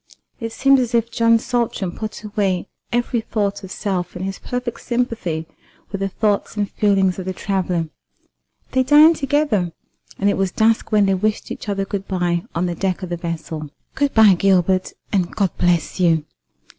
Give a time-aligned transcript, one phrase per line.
[0.39, 4.81] It seemed as if John Saltram put away every thought of self in his perfect
[4.81, 5.45] sympathy
[5.91, 7.87] with the thoughts and feelings of the traveller.
[8.71, 9.73] They dined together,
[10.17, 13.09] and it was dusk when they wished each other good bye on the deck of
[13.09, 13.69] the vessel.
[13.93, 16.25] "Good bye, Gilbert, and God bless you!